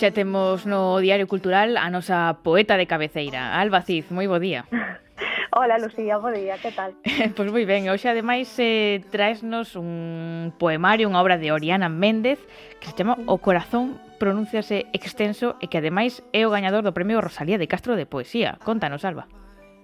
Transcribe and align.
Xa 0.00 0.16
temos 0.16 0.64
no 0.64 0.96
Diario 0.96 1.28
Cultural 1.28 1.76
a 1.76 1.92
nosa 1.92 2.40
poeta 2.40 2.80
de 2.80 2.88
cabeceira, 2.88 3.60
Alba 3.60 3.84
Cid, 3.84 4.08
moi 4.08 4.24
bo 4.24 4.40
día. 4.40 4.64
Hola, 5.52 5.76
Lucía, 5.76 6.16
bo 6.16 6.32
día, 6.32 6.56
que 6.56 6.72
tal? 6.72 6.96
pois 7.04 7.28
pues 7.36 7.48
moi 7.52 7.68
ben, 7.68 7.84
hoxe 7.92 8.08
ademais 8.08 8.48
eh, 8.56 9.04
traesnos 9.12 9.76
un 9.76 10.56
poemario, 10.56 11.04
unha 11.04 11.20
obra 11.20 11.36
de 11.36 11.52
Oriana 11.52 11.92
Méndez 11.92 12.40
que 12.80 12.88
se 12.88 12.96
chama 12.96 13.20
O 13.28 13.44
corazón 13.44 14.00
pronúnciase 14.16 14.88
extenso 14.96 15.60
e 15.60 15.68
que 15.68 15.84
ademais 15.84 16.24
é 16.32 16.48
o 16.48 16.54
gañador 16.56 16.80
do 16.80 16.96
Premio 16.96 17.20
Rosalía 17.20 17.60
de 17.60 17.68
Castro 17.68 17.92
de 17.92 18.08
Poesía. 18.08 18.56
Contanos, 18.64 19.04
Alba. 19.04 19.28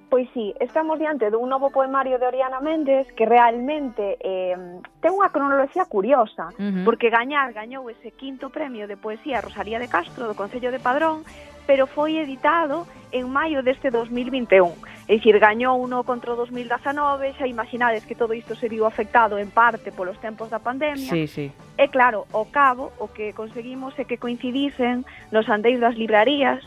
Pois 0.09 0.28
sí, 0.33 0.55
estamos 0.60 0.98
diante 0.98 1.30
dun 1.34 1.51
novo 1.51 1.74
poemario 1.74 2.23
de 2.23 2.30
Oriana 2.30 2.62
Méndez 2.62 3.10
que 3.19 3.27
realmente 3.27 4.14
eh, 4.23 4.55
ten 5.02 5.12
unha 5.19 5.34
cronoloxía 5.34 5.91
curiosa, 5.91 6.55
uh 6.55 6.62
-huh. 6.62 6.84
porque 6.87 7.10
gañar 7.10 7.51
gañou 7.51 7.91
ese 7.91 8.14
quinto 8.14 8.55
premio 8.55 8.87
de 8.87 8.95
poesía 8.95 9.42
Rosalía 9.42 9.83
de 9.83 9.91
Castro 9.91 10.30
do 10.30 10.38
Concello 10.38 10.70
de 10.70 10.78
Padrón, 10.78 11.27
pero 11.66 11.91
foi 11.91 12.23
editado 12.23 12.87
en 13.11 13.27
maio 13.27 13.66
deste 13.66 13.91
2021. 13.91 14.78
É 15.11 15.19
dicir, 15.19 15.38
gañou 15.38 15.78
uno 15.78 16.02
contra 16.06 16.34
o 16.34 16.36
2019, 16.38 17.34
xa 17.34 17.47
imaginades 17.50 18.06
que 18.06 18.14
todo 18.14 18.34
isto 18.34 18.55
se 18.55 18.70
viu 18.70 18.86
afectado 18.86 19.38
en 19.38 19.50
parte 19.50 19.91
polos 19.91 20.19
tempos 20.23 20.50
da 20.50 20.62
pandemia. 20.62 21.11
Sí, 21.11 21.27
sí. 21.27 21.47
E 21.78 21.86
claro, 21.91 22.30
o 22.30 22.47
cabo, 22.47 22.95
o 23.02 23.11
que 23.11 23.34
conseguimos 23.34 23.98
é 23.98 24.06
que 24.06 24.23
coincidisen 24.23 25.02
nos 25.34 25.50
andeis 25.50 25.83
das 25.83 25.98
librarías, 25.98 26.62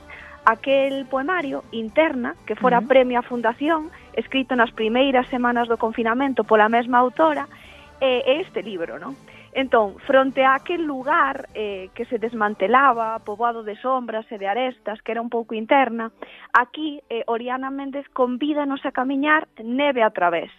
aquel 0.52 1.05
poemario 1.05 1.64
interna 1.72 2.36
que 2.45 2.55
fora 2.55 2.80
uh 2.80 2.83
-huh. 2.83 2.88
premio 2.88 3.19
a 3.19 3.23
Fundación, 3.23 3.89
escrito 4.14 4.56
nas 4.56 4.72
primeiras 4.72 5.28
semanas 5.30 5.67
do 5.67 5.78
confinamento 5.78 6.44
pola 6.44 6.69
mesma 6.69 6.97
autora, 6.97 7.47
e 8.00 8.23
eh, 8.25 8.41
este 8.41 8.64
libro, 8.64 8.97
non? 8.97 9.16
Entón, 9.52 9.97
fronte 10.06 10.45
a 10.45 10.56
aquel 10.56 10.86
lugar 10.86 11.50
eh, 11.53 11.89
que 11.95 12.06
se 12.06 12.19
desmantelaba, 12.19 13.19
poboado 13.25 13.64
de 13.64 13.75
sombras 13.75 14.30
e 14.31 14.38
de 14.38 14.47
arestas, 14.47 15.02
que 15.02 15.11
era 15.11 15.22
un 15.22 15.30
pouco 15.30 15.58
interna, 15.58 16.11
aquí 16.53 17.02
eh, 17.09 17.23
Oriana 17.25 17.69
Méndez 17.69 18.08
convídanos 18.13 18.86
a 18.86 18.91
camiñar 18.91 19.47
neve 19.63 20.03
a 20.03 20.11
través. 20.11 20.52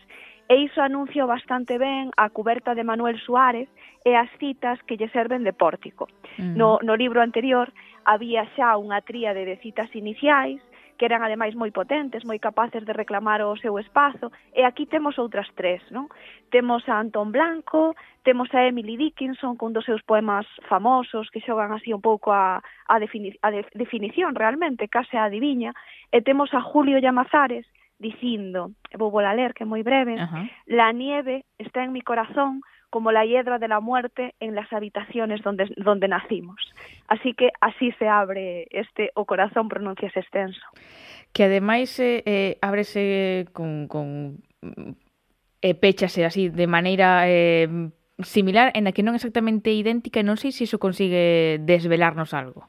E 0.50 0.58
iso 0.58 0.82
anuncio 0.82 1.30
bastante 1.30 1.78
ben 1.78 2.10
a 2.18 2.26
cuberta 2.34 2.74
de 2.74 2.82
Manuel 2.82 3.22
Suárez 3.22 3.70
e 4.02 4.18
as 4.18 4.26
citas 4.42 4.82
que 4.82 4.98
lle 4.98 5.06
serven 5.14 5.46
de 5.46 5.54
pórtico. 5.54 6.10
Uh 6.10 6.42
-huh. 6.42 6.54
no, 6.58 6.68
no 6.82 6.98
libro 6.98 7.22
anterior 7.22 7.70
había 8.04 8.46
xa 8.56 8.76
unha 8.76 9.00
tríade 9.00 9.44
de 9.44 9.56
citas 9.60 9.88
iniciais 9.94 10.60
que 11.00 11.08
eran 11.08 11.24
ademais 11.24 11.56
moi 11.56 11.72
potentes, 11.72 12.28
moi 12.28 12.36
capaces 12.36 12.84
de 12.84 12.92
reclamar 12.92 13.40
o 13.40 13.56
seu 13.56 13.80
espazo, 13.80 14.28
e 14.52 14.68
aquí 14.68 14.84
temos 14.84 15.16
outras 15.16 15.48
tres, 15.56 15.80
non? 15.88 16.12
Temos 16.52 16.84
a 16.92 17.00
Antón 17.00 17.32
Blanco, 17.32 17.96
temos 18.20 18.52
a 18.52 18.68
Emily 18.68 19.00
Dickinson 19.00 19.56
cun 19.56 19.72
dos 19.72 19.88
seus 19.88 20.04
poemas 20.04 20.44
famosos 20.68 21.32
que 21.32 21.40
xogan 21.40 21.72
así 21.72 21.96
un 21.96 22.04
pouco 22.04 22.36
a, 22.36 22.60
a, 22.60 22.94
defini 23.00 23.32
a 23.40 23.48
de 23.48 23.64
definición 23.72 24.36
realmente, 24.36 24.92
case 24.92 25.16
a 25.16 25.24
adiviña, 25.24 25.72
e 26.12 26.20
temos 26.20 26.52
a 26.52 26.60
Julio 26.60 27.00
Llamazares 27.00 27.64
dicindo, 27.96 28.76
vou 28.92 29.08
vola 29.08 29.32
ler 29.32 29.56
que 29.56 29.64
é 29.64 29.72
moi 29.72 29.80
breve, 29.80 30.20
uh 30.20 30.28
-huh. 30.28 30.44
la 30.68 30.92
nieve 30.92 31.48
está 31.56 31.80
en 31.80 31.96
mi 31.96 32.04
corazón 32.04 32.60
como 32.90 33.12
la 33.12 33.24
hiedra 33.24 33.58
de 33.58 33.68
la 33.68 33.80
muerte 33.80 34.34
en 34.40 34.54
las 34.54 34.72
habitaciones 34.72 35.42
donde, 35.42 35.72
donde 35.76 36.08
nacimos. 36.08 36.58
Así 37.08 37.34
que 37.34 37.50
así 37.60 37.92
se 37.92 38.08
abre 38.08 38.66
este 38.70 39.10
O 39.14 39.24
corazón 39.24 39.68
pronuncias 39.68 40.16
extenso. 40.16 40.60
Que 41.32 41.44
ademais 41.44 41.98
eh, 42.00 42.22
eh, 42.26 42.58
ábrese 42.60 43.46
con, 43.52 43.86
con 43.86 44.38
mm, 44.60 44.92
e 45.60 45.70
eh, 45.70 45.74
péchase 45.76 46.24
así 46.24 46.48
de 46.48 46.66
maneira 46.66 47.28
eh, 47.28 47.68
similar 48.24 48.72
en 48.74 48.88
a 48.88 48.92
que 48.92 49.04
non 49.04 49.14
exactamente 49.14 49.70
idéntica 49.70 50.20
e 50.20 50.26
non 50.26 50.40
sei 50.40 50.52
se 50.52 50.64
iso 50.64 50.80
consigue 50.80 51.60
desvelarnos 51.60 52.32
algo. 52.32 52.64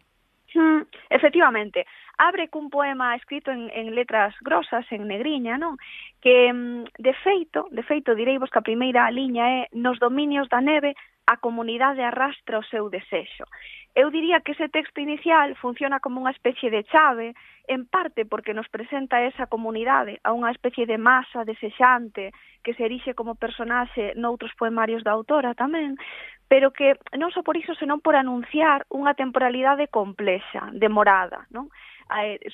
Mm, 0.53 0.83
efectivamente, 1.09 1.87
abre 2.21 2.53
cun 2.53 2.69
poema 2.69 3.17
escrito 3.17 3.49
en, 3.49 3.73
en 3.73 3.95
letras 3.97 4.37
grosas, 4.41 4.85
en 4.93 5.09
negriña, 5.09 5.57
non? 5.57 5.81
Que, 6.21 6.53
mm, 6.53 7.01
de 7.01 7.13
feito, 7.25 7.65
de 7.73 7.81
feito, 7.81 8.13
direivos 8.13 8.53
que 8.53 8.61
a 8.61 8.67
primeira 8.69 9.09
liña 9.09 9.65
é 9.65 9.73
nos 9.73 9.97
dominios 9.97 10.45
da 10.45 10.61
neve 10.61 10.93
a 11.25 11.41
comunidade 11.41 12.05
arrastra 12.05 12.61
o 12.61 12.67
seu 12.69 12.93
desexo. 12.93 13.49
Eu 13.97 14.13
diría 14.13 14.39
que 14.45 14.53
ese 14.53 14.69
texto 14.69 15.01
inicial 15.01 15.57
funciona 15.57 15.99
como 15.99 16.21
unha 16.21 16.31
especie 16.31 16.69
de 16.69 16.85
chave, 16.85 17.33
en 17.65 17.89
parte 17.89 18.23
porque 18.29 18.53
nos 18.53 18.69
presenta 18.69 19.25
esa 19.25 19.49
comunidade, 19.49 20.21
a 20.21 20.29
unha 20.31 20.53
especie 20.53 20.85
de 20.85 21.01
masa 21.01 21.41
desexante 21.41 22.29
que 22.61 22.77
se 22.77 22.85
erixe 22.85 23.17
como 23.17 23.33
personaxe 23.33 24.13
noutros 24.13 24.53
poemarios 24.53 25.01
da 25.01 25.11
autora 25.11 25.57
tamén, 25.57 25.97
pero 26.45 26.69
que 26.69 27.01
non 27.17 27.33
só 27.33 27.41
por 27.41 27.57
iso, 27.57 27.73
senón 27.75 27.99
por 28.03 28.13
anunciar 28.13 28.85
unha 28.93 29.17
temporalidade 29.17 29.89
complexa, 29.89 30.69
demorada, 30.71 31.49
non? 31.49 31.71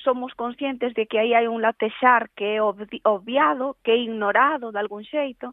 somos 0.02 0.34
conscientes 0.34 0.94
de 0.94 1.06
que 1.06 1.18
aí 1.18 1.34
hai 1.34 1.48
un 1.48 1.60
latexar 1.62 2.30
que 2.36 2.56
é 2.56 2.62
obviado, 2.62 3.76
que 3.82 3.92
é 3.92 3.98
ignorado 3.98 4.70
de 4.70 4.78
algún 4.78 5.02
xeito, 5.02 5.50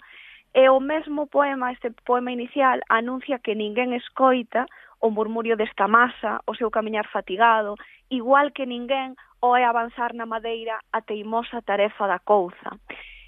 e 0.55 0.69
o 0.69 0.79
mesmo 0.79 1.27
poema, 1.27 1.73
este 1.73 1.91
poema 2.05 2.31
inicial, 2.31 2.79
anuncia 2.87 3.43
que 3.43 3.59
ninguén 3.59 3.91
escoita 3.91 4.65
o 5.03 5.11
murmurio 5.11 5.57
desta 5.57 5.87
masa, 5.87 6.39
o 6.47 6.55
seu 6.55 6.71
camiñar 6.71 7.11
fatigado, 7.11 7.75
igual 8.09 8.55
que 8.55 8.65
ninguén 8.65 9.19
o 9.43 9.57
é 9.57 9.67
avanzar 9.67 10.15
na 10.15 10.25
madeira 10.25 10.79
a 10.95 11.01
teimosa 11.01 11.61
tarefa 11.61 12.07
da 12.07 12.19
couza. 12.19 12.79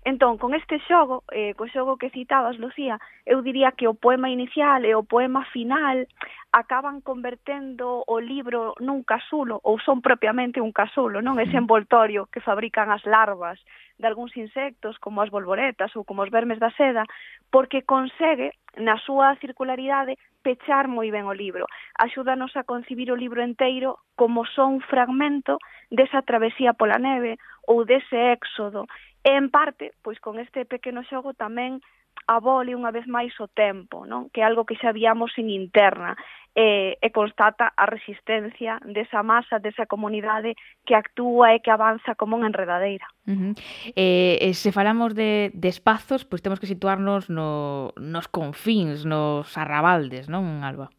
Entón, 0.07 0.37
con 0.37 0.53
este 0.53 0.79
xogo, 0.87 1.27
eh, 1.35 1.51
co 1.59 1.67
xogo 1.67 1.99
que 1.99 2.07
citabas, 2.15 2.55
Lucía, 2.63 2.95
eu 3.27 3.43
diría 3.43 3.75
que 3.75 3.91
o 3.91 3.99
poema 3.99 4.31
inicial 4.31 4.87
e 4.87 4.95
o 4.95 5.03
poema 5.03 5.43
final 5.51 6.07
acaban 6.55 7.03
convertendo 7.03 8.07
o 8.07 8.15
libro 8.23 8.71
nun 8.79 9.03
casulo, 9.03 9.59
ou 9.67 9.75
son 9.83 9.99
propiamente 9.99 10.63
un 10.63 10.71
casulo, 10.71 11.19
non 11.19 11.43
ese 11.43 11.59
envoltorio 11.59 12.31
que 12.31 12.39
fabrican 12.39 12.87
as 12.87 13.03
larvas 13.03 13.59
de 13.99 14.07
algúns 14.07 14.31
insectos, 14.39 14.95
como 15.03 15.19
as 15.19 15.27
bolboretas 15.27 15.91
ou 15.99 16.07
como 16.07 16.23
os 16.23 16.31
vermes 16.31 16.63
da 16.63 16.71
seda, 16.79 17.03
porque 17.51 17.83
consegue, 17.83 18.55
na 18.79 18.95
súa 19.03 19.35
circularidade, 19.43 20.15
pechar 20.39 20.87
moi 20.87 21.11
ben 21.11 21.27
o 21.27 21.35
libro. 21.35 21.67
Axúdanos 21.99 22.55
a 22.55 22.63
concibir 22.63 23.11
o 23.11 23.19
libro 23.19 23.43
enteiro 23.43 23.99
como 24.15 24.47
son 24.55 24.79
un 24.79 24.81
fragmento 24.87 25.59
desa 25.91 26.23
travesía 26.23 26.71
pola 26.71 26.95
neve 26.95 27.35
ou 27.67 27.83
dese 27.83 28.31
éxodo 28.31 28.87
E 29.27 29.35
en 29.35 29.51
parte, 29.51 29.91
pois 29.99 30.23
con 30.23 30.39
este 30.39 30.63
pequeno 30.63 31.03
xogo 31.03 31.35
tamén 31.35 31.83
abole 32.31 32.79
unha 32.79 32.95
vez 32.95 33.03
máis 33.11 33.35
o 33.43 33.51
tempo, 33.51 34.07
non? 34.07 34.31
que 34.31 34.39
é 34.39 34.47
algo 34.47 34.63
que 34.63 34.79
xa 34.79 34.95
víamos 34.95 35.35
en 35.35 35.51
interna, 35.51 36.15
e, 36.57 36.97
e 36.97 37.07
constata 37.13 37.69
a 37.77 37.85
resistencia 37.85 38.81
desa 38.81 39.21
masa, 39.21 39.61
desa 39.61 39.85
comunidade 39.85 40.57
que 40.87 40.97
actúa 40.97 41.53
e 41.53 41.61
que 41.61 41.69
avanza 41.69 42.17
como 42.17 42.33
unha 42.33 42.49
enredadeira. 42.49 43.05
Uh 43.29 43.37
-huh. 43.37 43.53
eh, 43.93 44.41
eh, 44.41 44.53
se 44.57 44.73
falamos 44.73 45.13
de, 45.13 45.53
de 45.53 45.69
espazos, 45.69 46.25
pois 46.25 46.41
temos 46.41 46.57
que 46.57 46.65
situarnos 46.65 47.29
no, 47.29 47.93
nos 47.99 48.25
confíns, 48.25 49.05
nos 49.05 49.53
arrabaldes, 49.53 50.25
non, 50.33 50.65
Alba? 50.65 50.89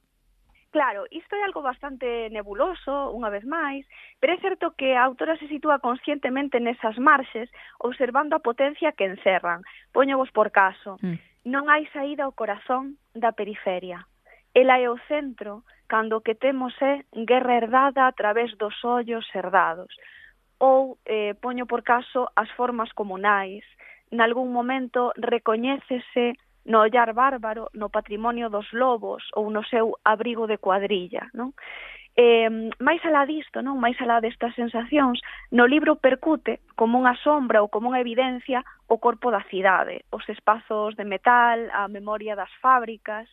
Claro, 0.79 1.07
isto 1.11 1.35
é 1.35 1.43
algo 1.43 1.61
bastante 1.61 2.31
nebuloso, 2.31 3.11
unha 3.11 3.35
vez 3.35 3.43
máis, 3.43 3.83
pero 4.23 4.31
é 4.31 4.39
certo 4.39 4.79
que 4.79 4.95
a 4.95 5.03
autora 5.03 5.35
se 5.35 5.51
sitúa 5.51 5.83
conscientemente 5.83 6.63
nesas 6.63 6.95
marxes, 7.03 7.51
observando 7.83 8.39
a 8.39 8.45
potencia 8.47 8.95
que 8.95 9.11
encerran. 9.11 9.67
Póñovos 9.91 10.31
por 10.31 10.55
caso. 10.55 10.95
Mm. 11.03 11.19
Non 11.51 11.67
hai 11.67 11.83
saída 11.91 12.31
ao 12.31 12.37
corazón 12.39 12.95
da 13.11 13.35
periferia. 13.35 14.07
Ela 14.55 14.79
é 14.79 14.87
o 14.87 15.03
centro, 15.11 15.67
cando 15.91 16.15
o 16.15 16.23
que 16.23 16.39
temos 16.39 16.71
é 16.79 17.03
guerra 17.27 17.59
herdada 17.59 18.07
a 18.07 18.15
través 18.15 18.55
dos 18.55 18.79
ollos 18.87 19.27
herdados. 19.35 19.91
Ou, 20.63 20.95
eh, 21.11 21.35
poño 21.43 21.67
por 21.67 21.83
caso, 21.83 22.31
as 22.39 22.55
formas 22.55 22.95
comunais. 22.95 23.67
Nalgún 24.15 24.55
momento 24.55 25.11
recoñécese 25.19 26.39
no 26.69 26.85
ollar 26.85 27.17
bárbaro, 27.17 27.73
no 27.73 27.89
patrimonio 27.89 28.53
dos 28.53 28.69
lobos 28.73 29.25
ou 29.33 29.49
no 29.49 29.65
seu 29.65 29.97
abrigo 30.05 30.47
de 30.47 30.61
cuadrilla, 30.61 31.33
non? 31.33 31.57
Eh, 32.19 32.51
máis 32.83 33.01
alá 33.09 33.25
disto, 33.25 33.65
non? 33.65 33.81
máis 33.81 33.97
alá 34.05 34.21
destas 34.21 34.53
sensacións, 34.53 35.23
no 35.49 35.65
libro 35.65 35.97
percute 35.97 36.61
como 36.77 37.01
unha 37.01 37.17
sombra 37.25 37.65
ou 37.65 37.73
como 37.73 37.89
unha 37.89 38.05
evidencia 38.05 38.61
o 38.85 39.01
corpo 39.01 39.33
da 39.33 39.41
cidade, 39.49 40.05
os 40.13 40.27
espazos 40.29 40.93
de 40.99 41.09
metal, 41.09 41.73
a 41.73 41.89
memoria 41.89 42.37
das 42.37 42.53
fábricas, 42.61 43.25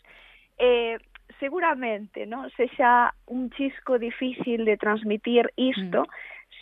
eh, 0.55 0.95
seguramente 1.41 2.23
non 2.23 2.47
sexa 2.55 3.11
un 3.27 3.51
chisco 3.51 3.99
difícil 3.99 4.63
de 4.63 4.79
transmitir 4.79 5.51
isto 5.59 6.07
mm. 6.07 6.11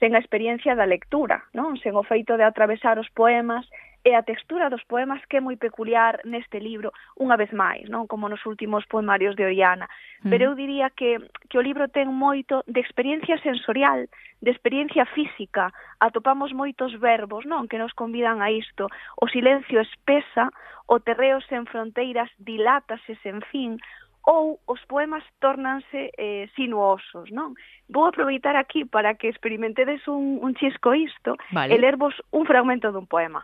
sen 0.01 0.17
a 0.17 0.21
experiencia 0.23 0.73
da 0.73 0.89
lectura, 0.89 1.45
non? 1.53 1.77
sen 1.77 1.93
o 1.93 2.01
feito 2.01 2.33
de 2.33 2.47
atravesar 2.47 2.97
os 2.97 3.11
poemas 3.13 3.67
e 4.03 4.13
a 4.15 4.23
textura 4.23 4.69
dos 4.69 4.83
poemas 4.83 5.23
que 5.31 5.37
é 5.37 5.41
moi 5.41 5.55
peculiar 5.55 6.19
neste 6.27 6.59
libro, 6.59 6.91
unha 7.15 7.39
vez 7.39 7.55
máis, 7.55 7.87
non 7.87 8.03
como 8.03 8.27
nos 8.27 8.43
últimos 8.43 8.83
poemarios 8.91 9.35
de 9.39 9.47
Oriana. 9.47 9.87
Mm. 10.23 10.29
Pero 10.29 10.43
eu 10.51 10.53
diría 10.59 10.91
que, 10.91 11.23
que 11.47 11.55
o 11.55 11.63
libro 11.63 11.87
ten 11.87 12.11
moito 12.11 12.67
de 12.67 12.83
experiencia 12.83 13.39
sensorial, 13.39 14.11
de 14.43 14.51
experiencia 14.51 15.07
física, 15.15 15.71
atopamos 16.03 16.51
moitos 16.51 16.91
verbos 16.99 17.47
non 17.47 17.71
que 17.71 17.79
nos 17.79 17.95
convidan 17.95 18.43
a 18.43 18.51
isto. 18.51 18.91
O 19.23 19.31
silencio 19.31 19.79
espesa, 19.79 20.51
o 20.91 20.99
terreo 20.99 21.39
sen 21.47 21.63
fronteiras 21.63 22.27
dilátase 22.43 23.15
sen 23.23 23.39
fin, 23.47 23.79
ou 24.27 24.59
os 24.67 24.83
poemas 24.87 25.23
tórnanse 25.39 26.11
eh, 26.17 26.51
sinuosos, 26.55 27.31
non? 27.31 27.55
Vou 27.87 28.07
aproveitar 28.07 28.55
aquí 28.55 28.83
para 28.83 29.15
que 29.15 29.27
experimentedes 29.27 30.07
un, 30.07 30.39
un 30.43 30.55
chisco 30.55 30.95
isto 30.95 31.35
vale. 31.51 31.75
e 31.75 31.79
lervos 31.79 32.15
un 32.31 32.43
fragmento 32.43 32.91
dun 32.91 33.07
poema 33.07 33.43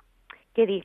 que 0.60 0.66
di 0.68 0.84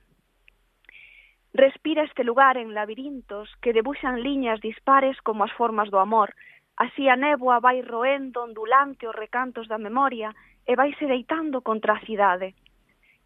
Respira 1.53 2.05
este 2.05 2.23
lugar 2.23 2.57
en 2.57 2.75
labirintos 2.75 3.51
que 3.63 3.73
debuxan 3.73 4.23
liñas 4.23 4.61
dispares 4.61 5.17
como 5.27 5.43
as 5.43 5.53
formas 5.59 5.91
do 5.91 5.99
amor. 5.99 6.31
Así 6.77 7.05
a 7.09 7.17
néboa 7.19 7.59
vai 7.59 7.83
roendo 7.83 8.43
ondulante 8.43 9.07
os 9.11 9.19
recantos 9.25 9.67
da 9.67 9.79
memoria 9.79 10.31
e 10.71 10.73
vaise 10.79 11.07
deitando 11.07 11.59
contra 11.69 11.95
a 11.95 12.03
cidade. 12.07 12.55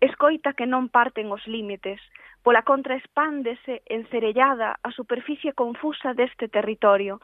Escoita 0.00 0.56
que 0.56 0.64
non 0.64 0.88
parten 0.88 1.28
os 1.36 1.44
límites, 1.44 2.00
pola 2.44 2.64
contra 2.64 2.96
expándese 2.96 3.84
encerellada 3.84 4.76
a 4.80 4.90
superficie 4.92 5.52
confusa 5.52 6.16
deste 6.16 6.48
territorio, 6.48 7.20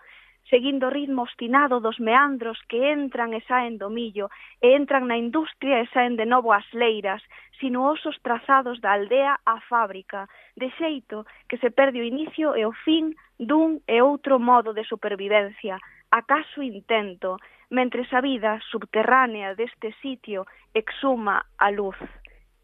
seguindo 0.51 0.87
o 0.87 0.91
ritmo 0.91 1.23
obstinado 1.23 1.81
dos 1.81 1.99
meandros 1.99 2.61
que 2.69 2.93
entran 2.93 3.33
e 3.33 3.41
saen 3.49 3.79
do 3.79 3.89
millo, 3.89 4.29
e 4.61 4.77
entran 4.77 5.09
na 5.09 5.17
industria 5.17 5.81
e 5.81 5.91
saen 5.93 6.17
de 6.17 6.27
novo 6.27 6.53
as 6.53 6.67
leiras, 6.73 7.23
sinuosos 7.61 8.17
trazados 8.21 8.81
da 8.81 8.93
aldea 8.93 9.41
á 9.47 9.61
fábrica, 9.69 10.29
de 10.57 10.69
xeito 10.77 11.25
que 11.49 11.57
se 11.59 11.71
perde 11.71 12.01
o 12.01 12.09
inicio 12.09 12.57
e 12.57 12.65
o 12.65 12.73
fin 12.85 13.17
dun 13.39 13.81
e 13.89 14.03
outro 14.03 14.39
modo 14.39 14.73
de 14.75 14.85
supervivencia, 14.85 15.79
acaso 16.11 16.63
intento, 16.63 17.37
mentre 17.71 18.07
a 18.13 18.21
vida 18.21 18.61
subterránea 18.71 19.55
deste 19.55 19.93
sitio 20.01 20.47
exuma 20.75 21.45
a 21.59 21.71
luz 21.71 21.97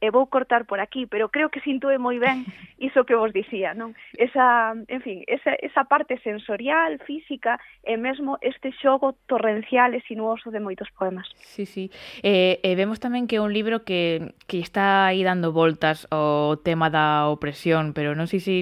e 0.01 0.09
vou 0.11 0.27
cortar 0.27 0.65
por 0.65 0.81
aquí, 0.81 1.05
pero 1.07 1.29
creo 1.29 1.53
que 1.53 1.61
sintúe 1.61 2.01
moi 2.01 2.17
ben 2.17 2.49
iso 2.81 3.05
que 3.05 3.15
vos 3.15 3.31
dicía, 3.37 3.77
non? 3.77 3.93
Esa, 4.17 4.73
en 4.89 5.01
fin, 5.05 5.21
esa, 5.29 5.53
esa 5.61 5.85
parte 5.85 6.17
sensorial, 6.25 6.99
física, 7.05 7.61
e 7.85 8.01
mesmo 8.01 8.41
este 8.41 8.73
xogo 8.73 9.15
torrencial 9.29 9.93
e 9.93 10.01
sinuoso 10.09 10.49
de 10.49 10.65
moitos 10.65 10.89
poemas. 10.97 11.29
Sí, 11.37 11.69
sí. 11.69 11.93
Eh, 12.25 12.59
e 12.65 12.73
eh, 12.73 12.75
vemos 12.75 12.97
tamén 12.97 13.29
que 13.29 13.37
é 13.37 13.45
un 13.45 13.53
libro 13.53 13.85
que, 13.85 14.33
que 14.49 14.59
está 14.65 15.13
aí 15.13 15.21
dando 15.21 15.53
voltas 15.53 16.09
ao 16.09 16.57
tema 16.65 16.89
da 16.89 17.29
opresión, 17.29 17.93
pero 17.93 18.17
non 18.17 18.25
sei 18.25 18.41
se 18.41 18.57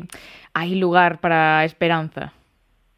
hai 0.58 0.74
lugar 0.74 1.22
para 1.22 1.62
a 1.62 1.64
esperanza. 1.64 2.34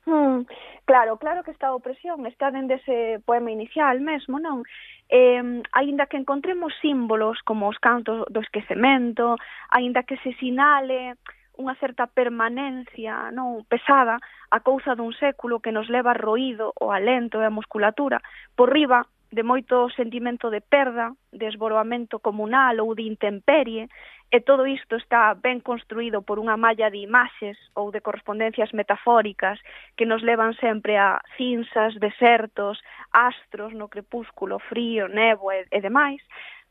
Hmm. 0.08 0.48
Claro, 0.90 1.19
claro 1.19 1.44
que 1.44 1.52
está 1.52 1.69
a 1.69 1.75
opresión, 1.76 2.26
está 2.26 2.50
dende 2.50 2.75
ese 2.75 3.22
poema 3.25 3.52
inicial 3.52 4.00
mesmo, 4.00 4.42
non? 4.42 4.66
Eh, 5.06 5.62
aínda 5.70 6.10
que 6.10 6.19
encontremos 6.19 6.75
símbolos 6.82 7.38
como 7.46 7.70
os 7.70 7.78
cantos 7.78 8.26
do 8.26 8.42
esquecemento, 8.42 9.38
aínda 9.70 10.02
que 10.02 10.19
se 10.19 10.34
sinale 10.42 11.14
unha 11.54 11.78
certa 11.78 12.10
permanencia 12.10 13.31
non 13.31 13.62
pesada 13.70 14.19
a 14.50 14.58
cousa 14.66 14.98
dun 14.98 15.14
século 15.14 15.62
que 15.62 15.70
nos 15.70 15.87
leva 15.87 16.10
roído 16.10 16.75
o 16.82 16.90
alento 16.90 17.38
e 17.38 17.46
a 17.46 17.54
musculatura 17.54 18.19
por 18.58 18.75
riba 18.75 19.06
de 19.31 19.46
moito 19.46 19.86
sentimento 19.94 20.50
de 20.50 20.58
perda, 20.58 21.14
de 21.31 21.46
esboroamento 21.46 22.19
comunal 22.19 22.82
ou 22.82 22.98
de 22.98 23.06
intemperie, 23.06 23.86
e 24.31 24.41
todo 24.41 24.67
isto 24.67 24.94
está 24.97 25.35
ben 25.35 25.59
construído 25.59 26.23
por 26.23 26.38
unha 26.38 26.55
malla 26.55 26.87
de 26.87 27.03
imaxes 27.03 27.59
ou 27.75 27.91
de 27.91 27.99
correspondencias 27.99 28.71
metafóricas 28.71 29.59
que 29.99 30.06
nos 30.06 30.23
levan 30.23 30.55
sempre 30.62 30.94
a 30.94 31.19
cinzas, 31.35 31.99
desertos, 31.99 32.79
astros 33.11 33.75
no 33.75 33.91
crepúsculo, 33.91 34.62
frío, 34.62 35.11
nevo 35.11 35.50
e, 35.50 35.67
e 35.75 35.79
demais, 35.82 36.23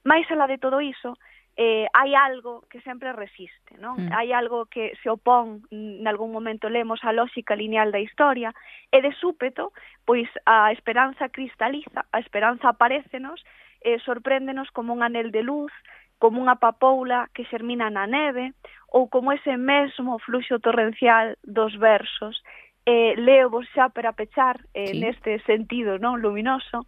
máis 0.08 0.24
alá 0.32 0.48
de 0.48 0.56
todo 0.56 0.80
iso, 0.80 1.20
eh, 1.60 1.92
hai 1.92 2.16
algo 2.16 2.64
que 2.72 2.80
sempre 2.88 3.12
resiste, 3.12 3.76
non? 3.84 4.00
Mm. 4.00 4.16
Hai 4.16 4.32
algo 4.32 4.72
que 4.72 4.96
se 5.04 5.12
opón, 5.12 5.68
mm, 5.68 6.00
nalgún 6.00 6.32
momento 6.32 6.72
lemos, 6.72 7.04
a 7.04 7.12
lógica 7.12 7.52
lineal 7.60 7.92
da 7.92 8.00
historia, 8.00 8.56
e 8.88 9.04
de 9.04 9.12
súpeto, 9.20 9.76
pois 10.08 10.32
a 10.48 10.72
esperanza 10.72 11.28
cristaliza, 11.28 12.08
a 12.16 12.24
esperanza 12.24 12.72
aparecenos, 12.72 13.44
eh, 13.84 14.00
sorpréndenos 14.08 14.72
como 14.72 14.96
un 14.96 15.04
anel 15.04 15.36
de 15.36 15.44
luz, 15.44 15.76
como 16.20 16.44
unha 16.44 16.60
papoula 16.60 17.32
que 17.34 17.48
xermina 17.48 17.88
na 17.88 18.06
neve 18.06 18.52
ou 18.92 19.08
como 19.08 19.32
ese 19.32 19.56
mesmo 19.56 20.20
fluxo 20.20 20.60
torrencial 20.60 21.40
dos 21.42 21.74
versos. 21.80 22.44
Eh, 22.86 23.16
leo 23.18 23.50
vos 23.50 23.66
xa 23.72 23.90
para 23.90 24.14
pechar 24.14 24.60
eh, 24.76 24.92
sí. 24.94 25.00
neste 25.00 25.40
sentido 25.48 25.96
non 25.98 26.20
luminoso. 26.20 26.86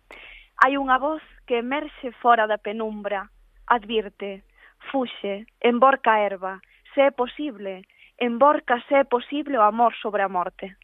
Hai 0.60 0.75
unha 0.75 1.00
voz 1.00 1.24
que 1.48 1.63
emerxe 1.63 2.12
fora 2.19 2.45
da 2.45 2.60
penumbra, 2.60 3.31
advirte, 3.66 4.44
fuxe, 4.92 5.48
emborca 5.63 6.19
a 6.19 6.22
erva, 6.22 6.54
se 6.94 7.07
é 7.07 7.12
posible, 7.12 7.88
emborca 8.19 8.84
se 8.88 9.00
é 9.00 9.04
posible 9.04 9.57
o 9.57 9.63
amor 9.63 9.95
sobre 9.95 10.22
a 10.22 10.30
morte 10.30 10.75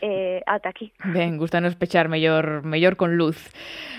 eh, 0.00 0.42
ata 0.46 0.68
aquí. 0.70 0.92
Ben, 1.04 1.36
gustanos 1.36 1.74
pechar 1.74 2.08
mellor 2.08 2.62
mellor 2.62 2.96
con 2.96 3.16
luz. 3.16 3.50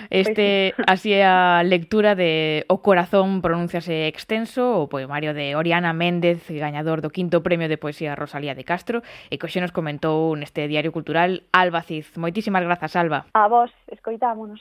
Pois 0.08 0.28
este 0.28 0.72
pues 0.76 0.86
sí. 0.86 0.92
así 0.92 1.12
é 1.12 1.28
a 1.28 1.60
lectura 1.62 2.14
de 2.14 2.64
O 2.72 2.80
corazón 2.80 3.42
pronunciase 3.44 4.08
extenso, 4.08 4.80
o 4.80 4.88
poemario 4.88 5.34
de 5.34 5.52
Oriana 5.54 5.92
Méndez, 5.92 6.48
gañador 6.48 7.04
do 7.04 7.12
quinto 7.12 7.44
premio 7.44 7.68
de 7.68 7.76
poesía 7.76 8.16
Rosalía 8.16 8.56
de 8.56 8.64
Castro, 8.64 9.04
e 9.28 9.36
que 9.36 9.44
hoxe 9.44 9.60
nos 9.60 9.76
comentou 9.76 10.32
neste 10.32 10.64
Diario 10.64 10.96
Cultural 10.96 11.44
Alba 11.52 11.84
Cid. 11.84 12.16
Moitísimas 12.16 12.64
grazas, 12.64 12.96
Alba. 12.96 13.28
A 13.36 13.44
vos, 13.52 13.68
escoitámonos. 13.92 14.56